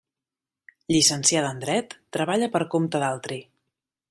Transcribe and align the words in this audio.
Llicenciada 0.95 1.51
en 1.57 1.61
Dret, 1.67 1.95
treballa 2.17 2.51
per 2.57 2.67
compte 2.77 3.03
d'altri. 3.05 3.43